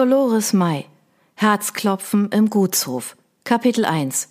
[0.00, 0.86] Dolores May
[1.34, 4.30] Herzklopfen im Gutshof Kapitel 1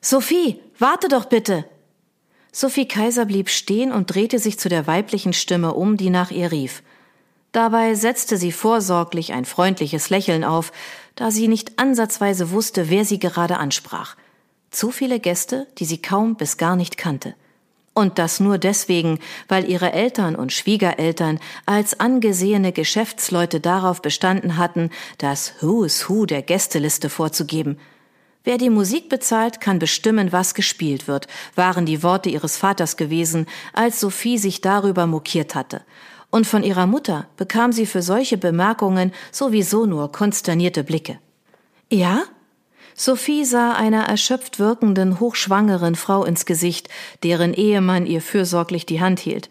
[0.00, 1.66] Sophie, warte doch bitte!
[2.50, 6.50] Sophie Kaiser blieb stehen und drehte sich zu der weiblichen Stimme um, die nach ihr
[6.50, 6.82] rief.
[7.52, 10.72] Dabei setzte sie vorsorglich ein freundliches Lächeln auf,
[11.14, 14.16] da sie nicht ansatzweise wusste, wer sie gerade ansprach.
[14.70, 17.34] Zu viele Gäste, die sie kaum bis gar nicht kannte.
[17.94, 19.18] Und das nur deswegen,
[19.48, 26.42] weil ihre Eltern und Schwiegereltern als angesehene Geschäftsleute darauf bestanden hatten, das Who's Who der
[26.42, 27.78] Gästeliste vorzugeben.
[28.44, 33.46] Wer die Musik bezahlt, kann bestimmen, was gespielt wird, waren die Worte ihres Vaters gewesen,
[33.72, 35.82] als Sophie sich darüber mokiert hatte.
[36.30, 41.18] Und von ihrer Mutter bekam sie für solche Bemerkungen sowieso nur konsternierte Blicke.
[41.90, 42.22] Ja?
[42.94, 46.88] Sophie sah einer erschöpft wirkenden, hochschwangeren Frau ins Gesicht,
[47.22, 49.48] deren Ehemann ihr fürsorglich die Hand hielt.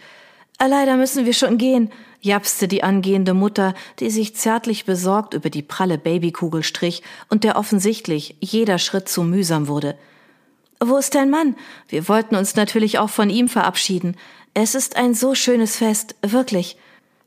[0.57, 5.49] Ah, leider müssen wir schon gehen, japste die angehende Mutter, die sich zärtlich besorgt über
[5.49, 9.97] die pralle Babykugel strich und der offensichtlich jeder Schritt zu mühsam wurde.
[10.79, 11.55] Wo ist dein Mann?
[11.87, 14.15] Wir wollten uns natürlich auch von ihm verabschieden.
[14.53, 16.77] Es ist ein so schönes Fest, wirklich.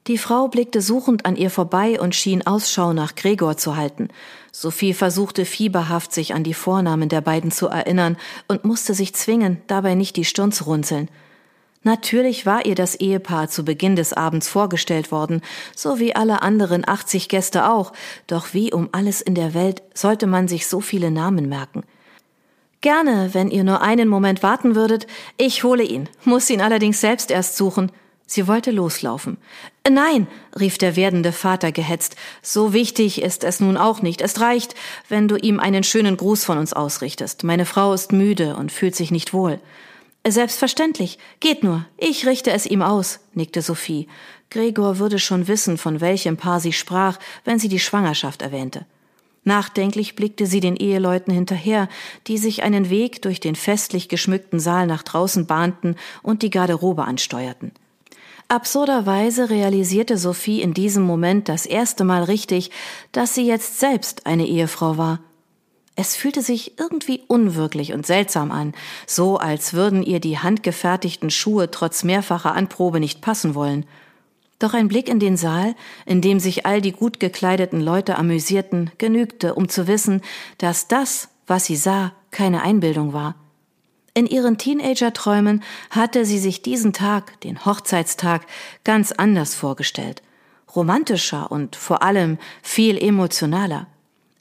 [0.07, 4.09] Die Frau blickte suchend an ihr vorbei und schien Ausschau nach Gregor zu halten.
[4.53, 9.63] Sophie versuchte fieberhaft, sich an die Vornamen der beiden zu erinnern und musste sich zwingen,
[9.67, 11.09] dabei nicht die Stirn zu runzeln.
[11.85, 15.41] Natürlich war ihr das Ehepaar zu Beginn des Abends vorgestellt worden,
[15.75, 17.93] so wie alle anderen 80 Gäste auch,
[18.27, 21.83] doch wie um alles in der Welt sollte man sich so viele Namen merken.
[22.83, 25.07] Gerne, wenn ihr nur einen Moment warten würdet,
[25.39, 27.91] ich hole ihn, muss ihn allerdings selbst erst suchen.
[28.27, 29.37] Sie wollte loslaufen.
[29.89, 30.27] Nein,
[30.59, 34.23] rief der werdende Vater gehetzt, so wichtig ist es nun auch nicht.
[34.23, 34.75] Es reicht,
[35.09, 37.45] wenn du ihm einen schönen Gruß von uns ausrichtest.
[37.45, 39.61] Meine Frau ist müde und fühlt sich nicht wohl.
[40.27, 44.09] Selbstverständlich, geht nur, ich richte es ihm aus, nickte Sophie.
[44.49, 48.87] Gregor würde schon wissen, von welchem Paar sie sprach, wenn sie die Schwangerschaft erwähnte.
[49.45, 51.91] Nachdenklich blickte sie den Eheleuten hinterher,
[52.27, 57.05] die sich einen Weg durch den festlich geschmückten Saal nach draußen bahnten und die Garderobe
[57.05, 57.73] ansteuerten.
[58.49, 62.71] Absurderweise realisierte Sophie in diesem Moment das erste Mal richtig,
[63.13, 65.21] dass sie jetzt selbst eine Ehefrau war.
[65.97, 68.75] Es fühlte sich irgendwie unwirklich und seltsam an,
[69.07, 73.87] so als würden ihr die handgefertigten Schuhe trotz mehrfacher Anprobe nicht passen wollen.
[74.59, 75.75] Doch ein Blick in den Saal,
[76.05, 80.21] in dem sich all die gut gekleideten Leute amüsierten, genügte, um zu wissen,
[80.59, 83.37] dass das, was sie sah, keine Einbildung war.
[84.17, 88.47] In ihren Teenager-Träumen hatte sie sich diesen Tag, den Hochzeitstag,
[88.85, 90.23] ganz anders vorgestellt.
[90.77, 93.89] Romantischer und vor allem viel emotionaler.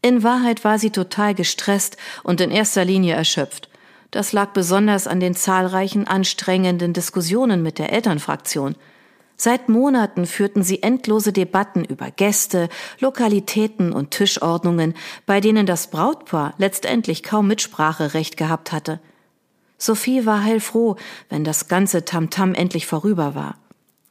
[0.04, 3.68] In Wahrheit war sie total gestresst und in erster Linie erschöpft.
[4.12, 8.76] Das lag besonders an den zahlreichen anstrengenden Diskussionen mit der Elternfraktion.
[9.38, 12.70] Seit Monaten führten sie endlose Debatten über Gäste,
[13.00, 14.94] Lokalitäten und Tischordnungen,
[15.26, 19.00] bei denen das Brautpaar letztendlich kaum Mitspracherecht gehabt hatte.
[19.84, 20.96] Sophie war heilfroh,
[21.28, 23.58] wenn das ganze Tamtam endlich vorüber war.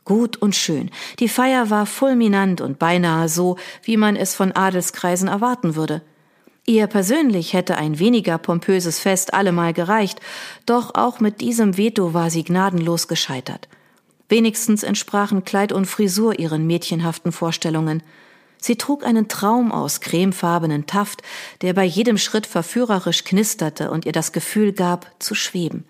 [0.05, 0.91] Gut und schön.
[1.19, 6.03] Die Feier war fulminant und beinahe so, wie man es von Adelskreisen erwarten würde.
[6.66, 10.21] Ihr persönlich hätte ein weniger pompöses Fest allemal gereicht,
[10.66, 13.69] doch auch mit diesem Veto war sie gnadenlos gescheitert.
[14.28, 18.03] Wenigstens entsprachen Kleid und Frisur ihren mädchenhaften Vorstellungen.
[18.62, 21.23] Sie trug einen Traum aus cremefarbenen Taft,
[21.62, 25.84] der bei jedem Schritt verführerisch knisterte und ihr das Gefühl gab, zu schweben.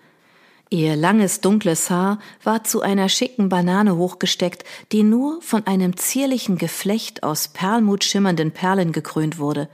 [0.71, 6.57] Ihr langes dunkles Haar war zu einer schicken Banane hochgesteckt, die nur von einem zierlichen
[6.57, 9.69] Geflecht aus perlmut schimmernden Perlen gekrönt wurde.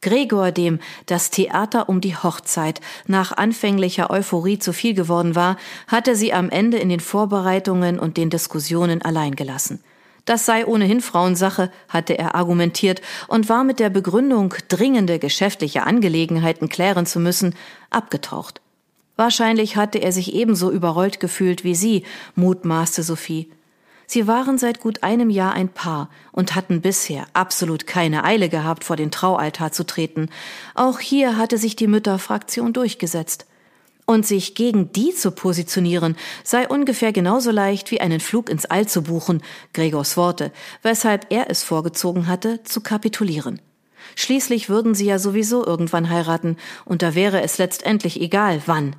[0.00, 5.56] Gregor, dem das Theater um die Hochzeit nach anfänglicher Euphorie zu viel geworden war,
[5.86, 9.84] hatte sie am Ende in den Vorbereitungen und den Diskussionen allein gelassen.
[10.24, 16.68] Das sei ohnehin Frauensache, hatte er argumentiert und war mit der Begründung, dringende geschäftliche Angelegenheiten
[16.68, 17.54] klären zu müssen,
[17.90, 18.62] abgetaucht.
[19.16, 23.50] Wahrscheinlich hatte er sich ebenso überrollt gefühlt wie sie, mutmaßte Sophie.
[24.06, 28.84] Sie waren seit gut einem Jahr ein Paar und hatten bisher absolut keine Eile gehabt,
[28.84, 30.28] vor den Traualtar zu treten.
[30.74, 33.46] Auch hier hatte sich die Mütterfraktion durchgesetzt.
[34.06, 38.86] Und sich gegen die zu positionieren, sei ungefähr genauso leicht wie einen Flug ins All
[38.86, 39.42] zu buchen,
[39.72, 40.52] Gregors Worte,
[40.82, 43.62] weshalb er es vorgezogen hatte, zu kapitulieren.
[44.16, 48.94] Schließlich würden sie ja sowieso irgendwann heiraten, und da wäre es letztendlich egal, wann.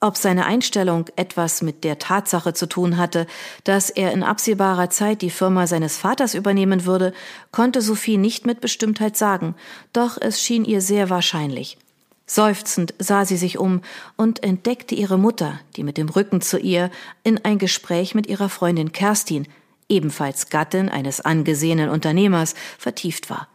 [0.00, 3.26] Ob seine Einstellung etwas mit der Tatsache zu tun hatte,
[3.64, 7.14] dass er in absehbarer Zeit die Firma seines Vaters übernehmen würde,
[7.52, 9.54] konnte Sophie nicht mit Bestimmtheit sagen,
[9.94, 11.78] doch es schien ihr sehr wahrscheinlich.
[12.26, 13.82] Seufzend sah sie sich um
[14.16, 16.90] und entdeckte ihre Mutter, die mit dem Rücken zu ihr
[17.22, 19.46] in ein Gespräch mit ihrer Freundin Kerstin,
[19.88, 23.48] ebenfalls Gattin eines angesehenen Unternehmers, vertieft war.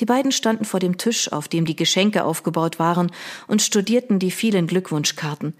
[0.00, 3.10] Die beiden standen vor dem Tisch, auf dem die Geschenke aufgebaut waren,
[3.46, 5.54] und studierten die vielen Glückwunschkarten.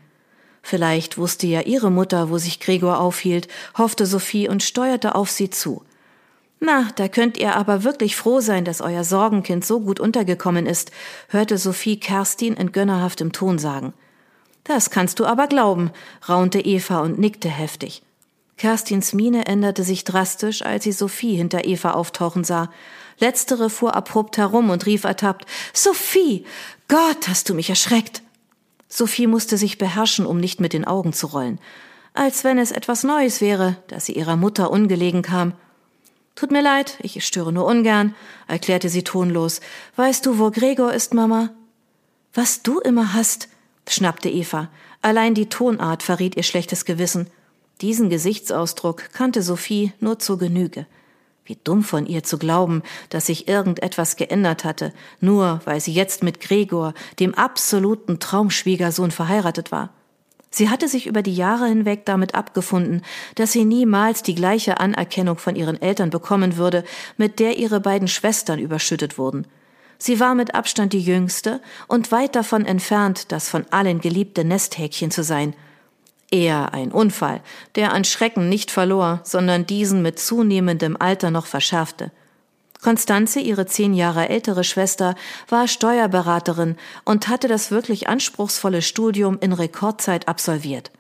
[0.63, 5.51] Vielleicht wusste ja ihre Mutter, wo sich Gregor aufhielt, hoffte Sophie und steuerte auf sie
[5.51, 5.85] zu.
[6.67, 10.93] Na, da könnt ihr aber wirklich froh sein, dass euer Sorgenkind so gut untergekommen ist,
[11.29, 13.93] hörte Sophie Kerstin in gönnerhaftem Ton sagen.
[14.65, 15.91] Das kannst du aber glauben,
[16.27, 18.03] raunte Eva und nickte heftig.
[18.57, 22.71] Kerstins Miene änderte sich drastisch, als sie Sophie hinter Eva auftauchen sah.
[23.19, 25.45] Letztere fuhr abrupt herum und rief ertappt,
[25.75, 26.47] Sophie!
[26.89, 28.23] Gott, hast du mich erschreckt!
[28.89, 31.59] Sophie musste sich beherrschen, um nicht mit den Augen zu rollen.
[32.15, 35.53] Als wenn es etwas Neues wäre, dass sie ihrer Mutter ungelegen kam.
[36.35, 38.15] Tut mir leid, ich störe nur ungern,
[38.49, 39.61] erklärte sie tonlos.
[39.95, 41.51] Weißt du, wo Gregor ist, Mama?
[42.33, 43.49] Was du immer hast,
[43.89, 44.69] schnappte Eva.
[45.01, 47.29] Allein die Tonart verriet ihr schlechtes Gewissen.
[47.81, 50.87] Diesen Gesichtsausdruck kannte Sophie nur zur Genüge.
[51.45, 56.23] Wie dumm von ihr zu glauben, dass sich irgendetwas geändert hatte, nur weil sie jetzt
[56.23, 59.91] mit Gregor, dem absoluten Traumschwiegersohn, verheiratet war.
[60.57, 63.03] Sie hatte sich über die Jahre hinweg damit abgefunden,
[63.35, 66.85] dass sie niemals die gleiche Anerkennung von ihren Eltern bekommen würde,
[67.17, 69.49] mit der ihre beiden Schwestern überschüttet wurden.
[69.99, 75.11] Sie war mit Abstand die jüngste und weit davon entfernt, das von allen geliebte Nesthäkchen
[75.11, 75.57] zu sein.
[76.31, 77.41] Eher ein Unfall,
[77.75, 82.13] der an Schrecken nicht verlor, sondern diesen mit zunehmendem Alter noch verschärfte.
[82.85, 85.15] Konstanze, ihre zehn Jahre ältere Schwester,
[85.49, 86.77] war Steuerberaterin
[87.07, 90.91] und hatte das wirklich anspruchsvolle Studium in Rekordzeit absolviert.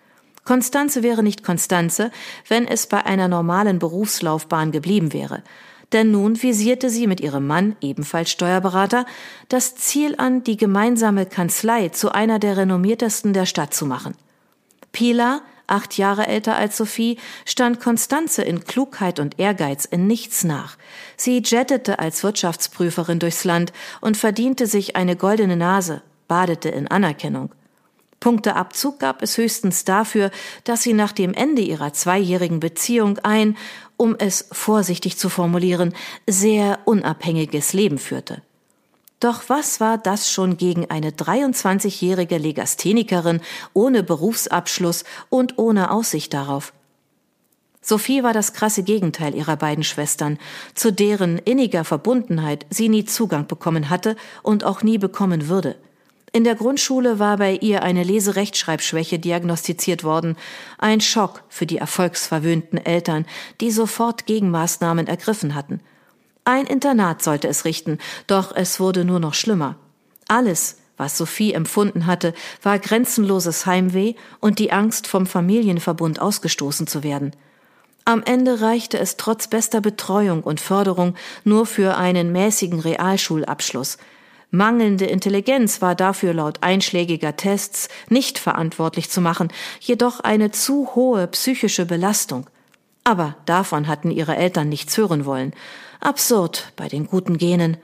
[0.45, 2.11] Konstanze wäre nicht Konstanze,
[2.49, 5.43] wenn es bei einer normalen Berufslaufbahn geblieben wäre.
[5.93, 9.05] Denn nun visierte sie mit ihrem Mann, ebenfalls Steuerberater,
[9.51, 14.15] das Ziel an, die gemeinsame Kanzlei zu einer der renommiertesten der Stadt zu machen.
[14.93, 20.77] Pila, acht Jahre älter als Sophie, stand Konstanze in Klugheit und Ehrgeiz in nichts nach.
[21.17, 27.55] Sie jettete als Wirtschaftsprüferin durchs Land und verdiente sich eine goldene Nase, badete in Anerkennung.
[28.21, 30.31] Punkteabzug gab es höchstens dafür,
[30.65, 33.57] dass sie nach dem Ende ihrer zweijährigen Beziehung ein,
[33.99, 35.93] um es vorsichtig zu formulieren,
[36.27, 38.41] sehr unabhängiges Leben führte.
[39.25, 43.41] Doch was war das schon gegen eine 23-jährige Legasthenikerin
[43.73, 46.75] ohne Berufsabschluss und ohne Aussicht darauf?
[47.81, 50.39] Sophie war das krasse Gegenteil ihrer beiden Schwestern,
[50.75, 55.77] zu deren inniger Verbundenheit sie nie Zugang bekommen hatte und auch nie bekommen würde.
[56.33, 60.37] In der Grundschule war bei ihr eine Leserechtschreibschwäche diagnostiziert worden,
[60.77, 63.25] ein Schock für die erfolgsverwöhnten Eltern,
[63.63, 65.81] die sofort Gegenmaßnahmen ergriffen hatten–
[66.45, 69.77] ein Internat sollte es richten, doch es wurde nur noch schlimmer.
[70.29, 77.03] Alles, was Sophie empfunden hatte, war grenzenloses Heimweh und die Angst, vom Familienverbund ausgestoßen zu
[77.03, 77.33] werden.
[78.05, 83.97] Am Ende reichte es trotz bester Betreuung und Förderung nur für einen mäßigen Realschulabschluss.
[84.51, 89.49] Mangelnde Intelligenz war dafür laut einschlägiger Tests nicht verantwortlich zu machen,
[89.81, 92.47] jedoch eine zu hohe psychische Belastung.
[93.03, 95.55] Aber davon hatten ihre Eltern nichts hören wollen.
[96.05, 97.79] Absurd bei den guten Genen.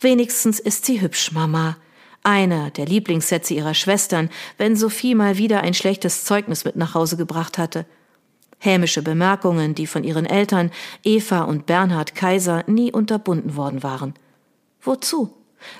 [0.00, 1.76] Wenigstens ist sie hübsch, Mama.
[2.24, 7.16] Einer der Lieblingssätze ihrer Schwestern, wenn Sophie mal wieder ein schlechtes Zeugnis mit nach Hause
[7.16, 7.86] gebracht hatte.
[8.58, 10.72] Hämische Bemerkungen, die von ihren Eltern
[11.04, 14.14] Eva und Bernhard Kaiser nie unterbunden worden waren.
[14.82, 15.32] Wozu?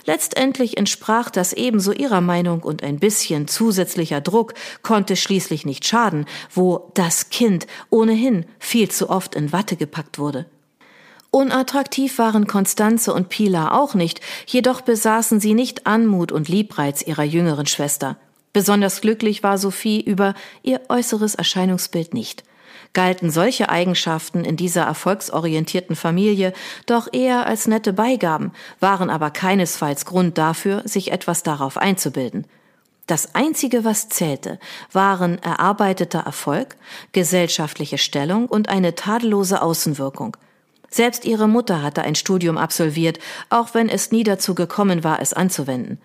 [0.05, 6.25] Letztendlich entsprach das ebenso ihrer Meinung und ein bisschen zusätzlicher Druck konnte schließlich nicht schaden,
[6.53, 10.45] wo das Kind ohnehin viel zu oft in Watte gepackt wurde.
[11.31, 17.23] Unattraktiv waren Konstanze und Pila auch nicht, jedoch besaßen sie nicht Anmut und Liebreiz ihrer
[17.23, 18.17] jüngeren Schwester.
[18.51, 20.33] Besonders glücklich war Sophie über
[20.63, 22.43] ihr äußeres Erscheinungsbild nicht.
[22.93, 26.51] Galten solche Eigenschaften in dieser erfolgsorientierten Familie
[26.87, 32.47] doch eher als nette Beigaben, waren aber keinesfalls Grund dafür, sich etwas darauf einzubilden.
[33.05, 34.59] Das Einzige, was zählte,
[34.91, 36.75] waren erarbeiteter Erfolg,
[37.11, 40.35] gesellschaftliche Stellung und eine tadellose Außenwirkung–
[40.89, 43.19] selbst ihre Mutter hatte ein Studium absolviert,
[43.49, 45.99] auch wenn es nie dazu gekommen war, es anzuwenden.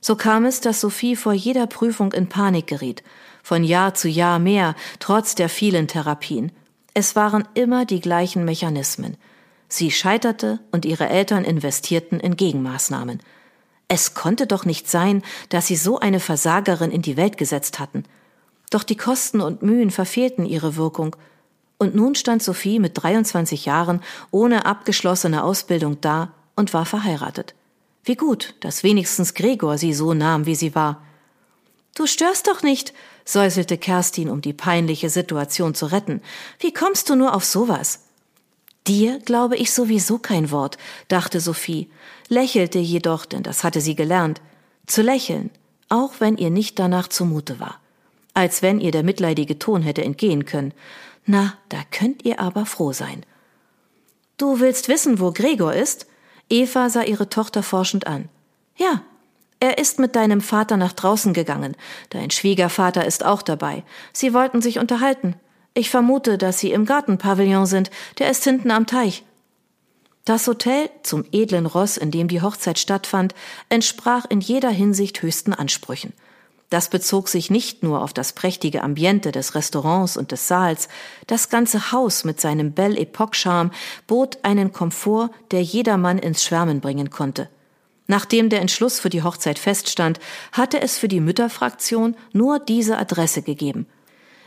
[0.00, 3.02] So kam es, dass Sophie vor jeder Prüfung in Panik geriet,
[3.42, 6.52] von Jahr zu Jahr mehr, trotz der vielen Therapien.
[6.92, 9.16] Es waren immer die gleichen Mechanismen.
[9.68, 13.20] Sie scheiterte und ihre Eltern investierten in Gegenmaßnahmen.
[13.88, 18.04] Es konnte doch nicht sein, dass sie so eine Versagerin in die Welt gesetzt hatten.
[18.70, 21.16] Doch die Kosten und Mühen verfehlten ihre Wirkung,
[21.78, 24.00] und nun stand Sophie mit 23 Jahren
[24.30, 27.54] ohne abgeschlossene Ausbildung da und war verheiratet.
[28.04, 31.02] Wie gut, dass wenigstens Gregor sie so nahm, wie sie war.
[31.94, 32.92] Du störst doch nicht,
[33.24, 36.20] säuselte Kerstin, um die peinliche Situation zu retten.
[36.58, 38.00] Wie kommst du nur auf sowas?
[38.86, 40.76] Dir glaube ich sowieso kein Wort,
[41.08, 41.90] dachte Sophie,
[42.28, 44.42] lächelte jedoch, denn das hatte sie gelernt,
[44.86, 45.50] zu lächeln,
[45.88, 47.80] auch wenn ihr nicht danach zumute war.
[48.34, 50.74] Als wenn ihr der mitleidige Ton hätte entgehen können.
[51.26, 53.24] Na, da könnt ihr aber froh sein.
[54.36, 56.06] Du willst wissen, wo Gregor ist?
[56.50, 58.28] Eva sah ihre Tochter forschend an.
[58.76, 59.02] Ja,
[59.60, 61.76] er ist mit deinem Vater nach draußen gegangen.
[62.10, 63.84] Dein Schwiegervater ist auch dabei.
[64.12, 65.36] Sie wollten sich unterhalten.
[65.72, 67.90] Ich vermute, dass Sie im Gartenpavillon sind.
[68.18, 69.24] Der ist hinten am Teich.
[70.24, 73.34] Das Hotel zum edlen Ross, in dem die Hochzeit stattfand,
[73.68, 76.12] entsprach in jeder Hinsicht höchsten Ansprüchen.
[76.70, 80.88] Das bezog sich nicht nur auf das prächtige Ambiente des Restaurants und des Saals,
[81.26, 83.70] das ganze Haus mit seinem Belle Epoque-Charme
[84.06, 87.48] bot einen Komfort, der jedermann ins Schwärmen bringen konnte.
[88.06, 90.20] Nachdem der Entschluss für die Hochzeit feststand,
[90.52, 93.86] hatte es für die Mütterfraktion nur diese Adresse gegeben.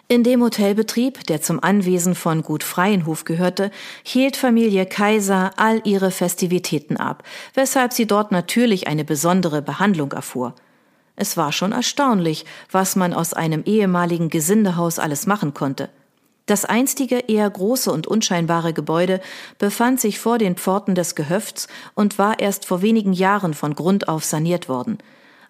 [0.10, 3.72] In dem Hotelbetrieb, der zum Anwesen von Gut Freienhof gehörte,
[4.04, 7.24] hielt Familie Kaiser all ihre Festivitäten ab,
[7.56, 10.56] weshalb sie dort natürlich eine besondere Behandlung erfuhr.
[11.20, 15.90] Es war schon erstaunlich, was man aus einem ehemaligen Gesindehaus alles machen konnte.
[16.46, 19.20] Das einstige eher große und unscheinbare Gebäude
[19.58, 24.08] befand sich vor den Pforten des Gehöfts und war erst vor wenigen Jahren von Grund
[24.08, 25.00] auf saniert worden.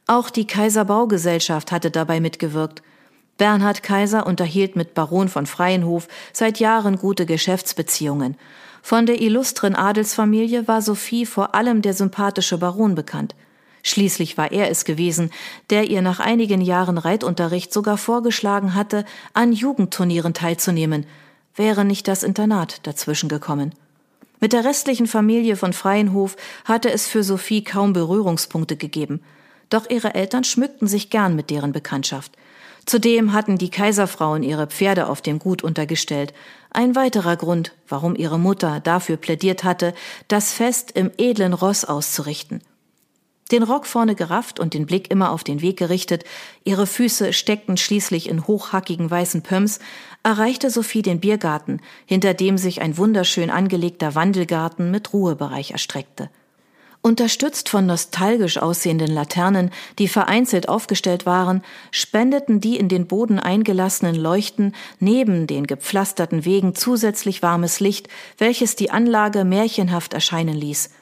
[0.08, 2.82] Auch die Kaiserbaugesellschaft hatte dabei mitgewirkt.
[3.38, 8.38] Bernhard Kaiser unterhielt mit Baron von Freienhof seit Jahren gute Geschäftsbeziehungen.
[8.82, 13.36] Von der illustren Adelsfamilie war Sophie vor allem der sympathische Baron bekannt.
[13.88, 15.32] Schließlich war er es gewesen,
[15.70, 21.06] der ihr nach einigen Jahren Reitunterricht sogar vorgeschlagen hatte, an Jugendturnieren teilzunehmen,
[21.56, 23.74] wäre nicht das Internat dazwischen gekommen.
[24.42, 29.22] Mit der restlichen Familie von Freienhof hatte es für Sophie kaum Berührungspunkte gegeben,
[29.70, 32.34] doch ihre Eltern schmückten sich gern mit deren Bekanntschaft.
[32.86, 36.34] Zudem hatten die Kaiserfrauen ihre Pferde auf dem Gut untergestellt,
[36.72, 39.94] ein weiterer Grund, warum ihre Mutter dafür plädiert hatte,
[40.28, 42.62] das Fest im edlen Ross auszurichten.
[43.52, 46.26] Den Rock vorne gerafft und den Blick immer auf den Weg gerichtet,
[46.66, 49.80] ihre Füße steckten schließlich in hochhackigen weißen Pumps,
[50.24, 56.30] erreichte Sophie den Biergarten, hinter dem sich ein wunderschön angelegter Wandelgarten mit Ruhebereich erstreckte.
[57.02, 64.16] Unterstützt von nostalgisch aussehenden Laternen, die vereinzelt aufgestellt waren, spendeten die in den Boden eingelassenen
[64.16, 70.90] Leuchten neben den gepflasterten Wegen zusätzlich warmes Licht, welches die Anlage märchenhaft erscheinen ließ–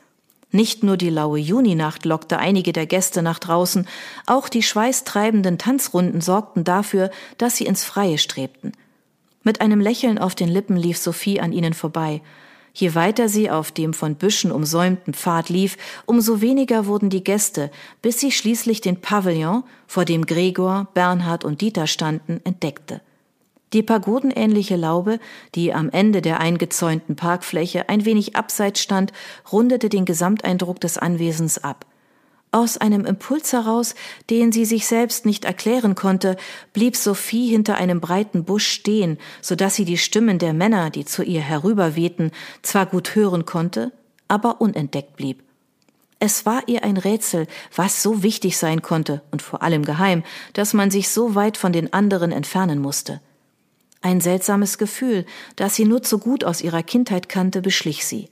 [0.56, 3.88] nicht nur die laue Juninacht lockte einige der Gäste nach draußen,
[4.26, 8.72] auch die schweißtreibenden Tanzrunden sorgten dafür, dass sie ins Freie strebten.
[9.44, 12.22] Mit einem Lächeln auf den Lippen lief Sophie an ihnen vorbei.
[12.74, 17.72] Je weiter sie auf dem von Büschen umsäumten Pfad lief, umso weniger wurden die Gäste,
[18.02, 23.02] bis sie schließlich den Pavillon, vor dem Gregor, Bernhard und Dieter standen, entdeckte.
[23.75, 25.20] Die pagodenähnliche Laube,
[25.53, 29.12] die am Ende der eingezäunten Parkfläche ein wenig abseits stand,
[29.51, 31.86] rundete den Gesamteindruck des Anwesens ab.
[32.51, 33.94] Aus einem Impuls heraus,
[34.29, 36.38] den sie sich selbst nicht erklären konnte,
[36.72, 41.03] blieb Sophie hinter einem breiten Busch stehen, so dass sie die Stimmen der Männer, die
[41.03, 43.91] zu ihr herüberwehten, zwar gut hören konnte,
[44.29, 45.44] aber unentdeckt blieb.
[46.20, 50.74] Es war ihr ein Rätsel, was so wichtig sein konnte und vor allem geheim, dass
[50.74, 53.20] man sich so weit von den anderen entfernen musste.
[54.06, 58.30] Ein seltsames Gefühl, das sie nur zu gut aus ihrer Kindheit kannte, beschlich sie.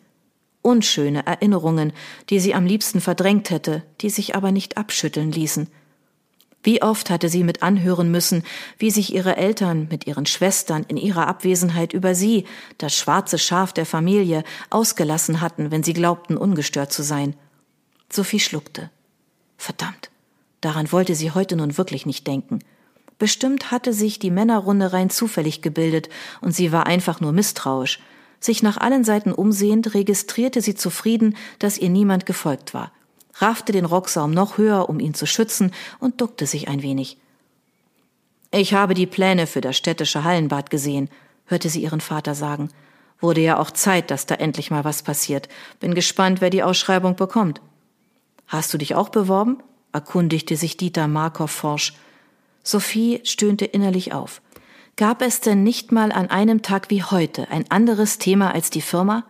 [0.62, 1.94] Unschöne Erinnerungen,
[2.30, 5.68] die sie am liebsten verdrängt hätte, die sich aber nicht abschütteln ließen.
[6.62, 8.44] Wie oft hatte sie mit anhören müssen,
[8.78, 12.46] wie sich ihre Eltern mit ihren Schwestern in ihrer Abwesenheit über sie,
[12.78, 17.36] das schwarze Schaf der Familie, ausgelassen hatten, wenn sie glaubten, ungestört zu sein.
[18.12, 18.92] Sophie schluckte.
[19.58, 20.12] Verdammt,
[20.62, 22.60] daran wollte sie heute nun wirklich nicht denken.
[23.24, 26.10] Bestimmt hatte sich die Männerrunde rein zufällig gebildet
[26.42, 28.02] und sie war einfach nur misstrauisch.
[28.42, 32.92] Sich nach allen Seiten umsehend, registrierte sie zufrieden, dass ihr niemand gefolgt war,
[33.36, 37.18] raffte den Rocksaum noch höher, um ihn zu schützen, und duckte sich ein wenig.
[38.52, 41.10] Ich habe die Pläne für das städtische Hallenbad gesehen,
[41.46, 42.72] hörte sie ihren Vater sagen.
[43.22, 45.48] Wurde ja auch Zeit, dass da endlich mal was passiert.
[45.80, 47.62] Bin gespannt, wer die Ausschreibung bekommt.
[48.48, 49.64] Hast du dich auch beworben?
[49.94, 51.94] erkundigte sich Dieter Markov forsch.
[52.64, 54.42] Sophie stöhnte innerlich auf.
[54.96, 58.82] Gab es denn nicht mal an einem Tag wie heute ein anderes Thema als die
[58.82, 59.26] Firma?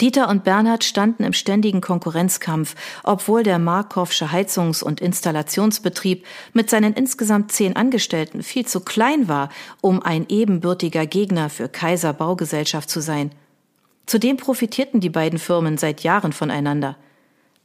[0.00, 2.74] Dieter und Bernhard standen im ständigen Konkurrenzkampf,
[3.04, 6.24] obwohl der Markowsche Heizungs- und Installationsbetrieb
[6.54, 9.50] mit seinen insgesamt zehn Angestellten viel zu klein war,
[9.82, 13.30] um ein ebenbürtiger Gegner für Kaiser Baugesellschaft zu sein.
[14.06, 16.96] Zudem profitierten die beiden Firmen seit Jahren voneinander.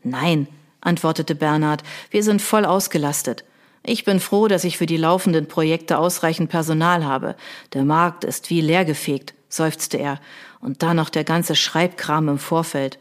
[0.04, 0.48] Nein,
[0.82, 3.46] antwortete Bernhard, wir sind voll ausgelastet.
[3.88, 7.36] Ich bin froh, dass ich für die laufenden Projekte ausreichend Personal habe.
[7.74, 9.36] Der Markt ist wie leergefegt.
[9.48, 10.20] seufzte er.
[10.60, 12.98] Und dann noch der ganze Schreibkram im Vorfeld.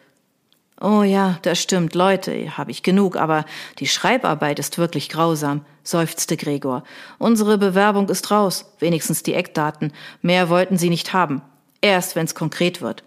[0.81, 3.45] Oh ja, das stimmt, Leute, habe ich genug, aber
[3.79, 6.85] die Schreibarbeit ist wirklich grausam, seufzte Gregor.
[7.19, 9.93] Unsere Bewerbung ist raus, wenigstens die Eckdaten.
[10.21, 11.43] Mehr wollten sie nicht haben.
[11.81, 13.05] Erst wenn's konkret wird.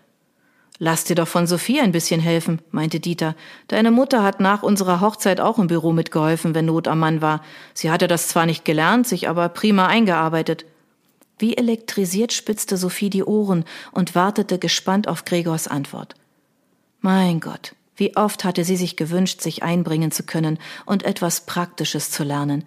[0.80, 3.36] Lass dir doch von Sophie ein bisschen helfen, meinte Dieter.
[3.68, 7.42] Deine Mutter hat nach unserer Hochzeit auch im Büro mitgeholfen, wenn Not am Mann war.
[7.74, 10.66] Sie hatte das zwar nicht gelernt, sich aber prima eingearbeitet.
[11.40, 16.16] Wie elektrisiert spitzte Sophie die Ohren und wartete gespannt auf Gregors Antwort.
[17.02, 22.12] Mein Gott, wie oft hatte sie sich gewünscht, sich einbringen zu können und etwas Praktisches
[22.12, 22.66] zu lernen.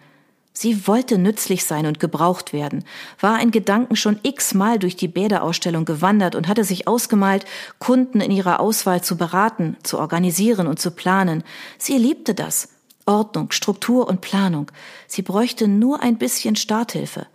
[0.62, 2.85] Sie wollte nützlich sein und gebraucht werden,
[3.19, 7.47] war in Gedanken schon x-mal durch die Bäderausstellung gewandert und hatte sich ausgemalt,
[7.79, 11.45] Kunden in ihrer Auswahl zu beraten, zu organisieren und zu planen.
[11.79, 12.69] Sie liebte das.
[13.07, 14.71] Ordnung, Struktur und Planung.
[15.07, 17.26] Sie bräuchte nur ein bisschen Starthilfe.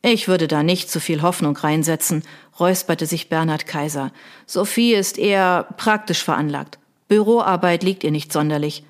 [0.00, 2.22] Ich würde da nicht zu viel Hoffnung reinsetzen,
[2.58, 4.12] räusperte sich Bernhard Kaiser.
[4.46, 6.78] Sophie ist eher praktisch veranlagt.
[7.08, 8.82] Büroarbeit liegt ihr nicht sonderlich.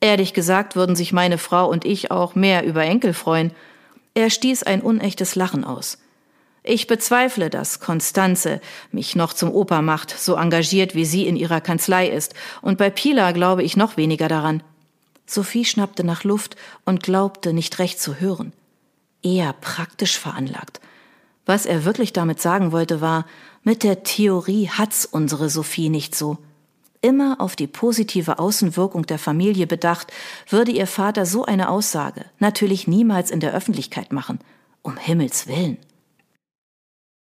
[0.00, 3.52] Ehrlich gesagt würden sich meine Frau und ich auch mehr über Enkel freuen.
[4.14, 5.98] Er stieß ein unechtes Lachen aus.
[6.62, 8.60] Ich bezweifle, dass Konstanze
[8.92, 12.90] mich noch zum Opa macht, so engagiert wie sie in ihrer Kanzlei ist, und bei
[12.90, 14.62] Pila glaube ich noch weniger daran.
[15.26, 18.52] Sophie schnappte nach Luft und glaubte nicht recht zu hören.
[19.22, 20.80] Eher praktisch veranlagt.
[21.46, 23.26] Was er wirklich damit sagen wollte, war,
[23.62, 26.38] mit der Theorie hat's unsere Sophie nicht so.
[27.02, 30.12] Immer auf die positive Außenwirkung der Familie bedacht,
[30.48, 34.38] würde ihr Vater so eine Aussage natürlich niemals in der Öffentlichkeit machen.
[34.82, 35.78] Um Himmels willen.